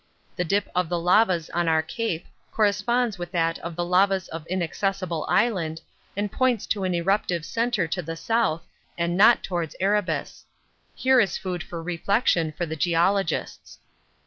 The 0.35 0.43
dip 0.43 0.67
of 0.73 0.89
the 0.89 0.97
lavas 0.99 1.51
on 1.51 1.67
our 1.67 1.83
Cape 1.83 2.25
corresponds 2.51 3.19
with 3.19 3.31
that 3.33 3.59
of 3.59 3.75
the 3.75 3.85
lavas 3.85 4.27
of 4.29 4.47
Inaccessible 4.47 5.27
Island, 5.29 5.79
and 6.17 6.31
points 6.31 6.65
to 6.65 6.83
an 6.85 6.95
eruptive 6.95 7.45
centre 7.45 7.85
to 7.89 8.01
the 8.01 8.15
south 8.15 8.65
and 8.97 9.15
not 9.15 9.43
towards 9.43 9.75
Erebus. 9.79 10.45
Here 10.95 11.19
is 11.19 11.37
food 11.37 11.61
for 11.61 11.83
reflection 11.83 12.51
for 12.51 12.65
the 12.65 12.75
geologists. 12.75 13.77